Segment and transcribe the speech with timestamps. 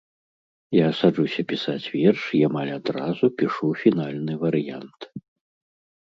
[0.75, 4.99] Я саджуся пісаць верш і амаль адразу пішу фінальны варыянт.